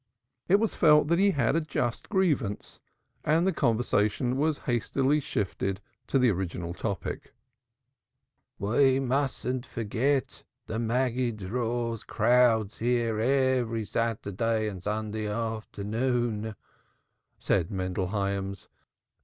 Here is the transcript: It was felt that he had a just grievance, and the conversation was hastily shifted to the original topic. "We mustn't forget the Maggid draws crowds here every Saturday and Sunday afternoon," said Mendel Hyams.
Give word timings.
It 0.47 0.55
was 0.55 0.73
felt 0.73 1.09
that 1.09 1.19
he 1.19 1.29
had 1.29 1.55
a 1.55 1.61
just 1.61 2.09
grievance, 2.09 2.79
and 3.23 3.45
the 3.45 3.53
conversation 3.53 4.35
was 4.35 4.57
hastily 4.65 5.19
shifted 5.19 5.79
to 6.07 6.17
the 6.17 6.31
original 6.31 6.73
topic. 6.73 7.35
"We 8.57 8.99
mustn't 8.99 9.63
forget 9.63 10.43
the 10.65 10.79
Maggid 10.79 11.37
draws 11.37 12.03
crowds 12.03 12.79
here 12.79 13.19
every 13.19 13.85
Saturday 13.85 14.67
and 14.67 14.81
Sunday 14.81 15.27
afternoon," 15.27 16.55
said 17.37 17.69
Mendel 17.69 18.07
Hyams. 18.07 18.69